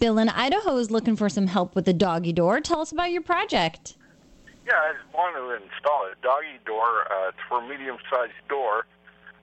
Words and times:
Bill 0.00 0.18
in 0.18 0.28
Idaho 0.28 0.76
is 0.76 0.90
looking 0.90 1.16
for 1.16 1.28
some 1.28 1.46
help 1.46 1.74
with 1.74 1.84
the 1.84 1.92
doggy 1.92 2.32
door. 2.32 2.60
Tell 2.60 2.80
us 2.80 2.92
about 2.92 3.10
your 3.10 3.22
project. 3.22 3.96
Yeah, 4.66 4.74
I 4.74 4.92
just 4.92 5.14
wanted 5.14 5.40
to 5.40 5.64
install 5.64 6.06
a 6.06 6.14
doggy 6.22 6.58
door. 6.66 7.10
Uh, 7.10 7.28
it's 7.28 7.38
for 7.48 7.62
a 7.62 7.68
medium-sized 7.68 8.32
door 8.48 8.86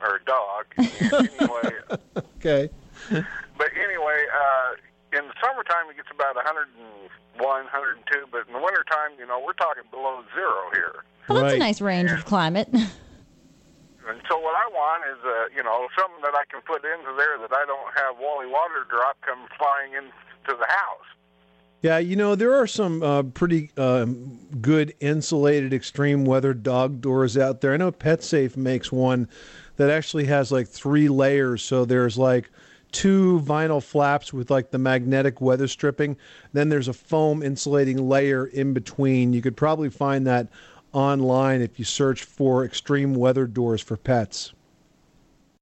or 0.00 0.16
a 0.16 0.24
dog. 0.24 0.66
anyway, 0.78 1.74
okay. 2.16 2.70
but 3.10 3.68
anyway, 3.74 4.20
uh, 4.32 5.18
in 5.18 5.26
the 5.26 5.34
summertime 5.42 5.90
it 5.90 5.96
gets 5.96 6.08
about 6.14 6.36
101, 6.36 7.40
102, 7.42 8.26
but 8.30 8.46
in 8.46 8.52
the 8.52 8.60
wintertime, 8.60 9.18
you 9.18 9.26
know, 9.26 9.42
we're 9.44 9.52
talking 9.54 9.82
below 9.90 10.22
zero 10.34 10.70
here. 10.72 11.04
Well, 11.28 11.38
that's 11.42 11.52
Right. 11.52 11.56
a 11.56 11.58
nice 11.58 11.80
range 11.80 12.10
of 12.12 12.24
climate. 12.24 12.68
What 14.40 14.54
I 14.54 14.66
want 14.70 15.02
is, 15.10 15.18
uh, 15.24 15.54
you 15.54 15.62
know, 15.62 15.88
something 15.98 16.22
that 16.22 16.34
I 16.34 16.44
can 16.50 16.62
put 16.62 16.84
into 16.84 17.12
there 17.16 17.38
that 17.38 17.52
I 17.52 17.64
don't 17.66 17.90
have 17.96 18.16
Wally 18.20 18.46
water 18.46 18.86
drop 18.88 19.16
come 19.20 19.46
flying 19.58 19.92
into 19.94 20.56
the 20.58 20.66
house. 20.66 21.08
Yeah, 21.80 21.98
you 21.98 22.16
know 22.16 22.34
there 22.34 22.54
are 22.54 22.66
some 22.66 23.02
uh, 23.04 23.22
pretty 23.22 23.70
um, 23.76 24.38
good 24.60 24.94
insulated 24.98 25.72
extreme 25.72 26.24
weather 26.24 26.52
dog 26.52 27.00
doors 27.00 27.38
out 27.38 27.60
there. 27.60 27.72
I 27.72 27.76
know 27.76 27.92
PetSafe 27.92 28.56
makes 28.56 28.90
one 28.90 29.28
that 29.76 29.88
actually 29.88 30.24
has 30.26 30.50
like 30.50 30.66
three 30.66 31.08
layers. 31.08 31.62
So 31.62 31.84
there's 31.84 32.18
like 32.18 32.50
two 32.90 33.40
vinyl 33.44 33.82
flaps 33.82 34.32
with 34.32 34.50
like 34.50 34.70
the 34.70 34.78
magnetic 34.78 35.40
weather 35.40 35.68
stripping. 35.68 36.16
Then 36.52 36.68
there's 36.68 36.88
a 36.88 36.92
foam 36.92 37.42
insulating 37.42 38.08
layer 38.08 38.46
in 38.46 38.72
between. 38.72 39.32
You 39.32 39.40
could 39.40 39.56
probably 39.56 39.88
find 39.88 40.26
that 40.26 40.48
online 40.92 41.60
if 41.60 41.78
you 41.78 41.84
search 41.84 42.24
for 42.24 42.64
extreme 42.64 43.14
weather 43.14 43.46
doors 43.46 43.80
for 43.80 43.96
pets. 43.96 44.52